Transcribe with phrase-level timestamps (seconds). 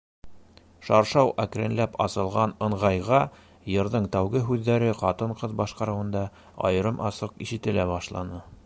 [0.85, 3.19] Шаршау әкренләп асылған ыңғайға
[3.75, 6.27] йырҙың тәүге һүҙҙәре ҡатын-ҡыҙ башҡарыуында
[6.71, 8.47] айырым- асыҡ ишетелә башланы: